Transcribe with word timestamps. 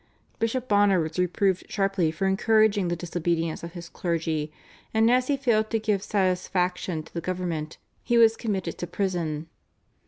Bishop 0.39 0.67
Bonner 0.67 0.99
was 0.99 1.19
reproved 1.19 1.69
sharply 1.69 2.09
for 2.09 2.25
encouraging 2.25 2.87
the 2.87 2.95
disobedience 2.95 3.63
of 3.63 3.73
his 3.73 3.87
clergy, 3.87 4.51
and 4.95 5.11
as 5.11 5.27
he 5.27 5.37
failed 5.37 5.69
to 5.69 5.77
give 5.79 6.01
satisfaction 6.01 7.03
to 7.03 7.13
the 7.13 7.21
government 7.21 7.77
he 8.03 8.17
was 8.17 8.35
committed 8.35 8.79
to 8.79 8.87
prison. 8.87 9.47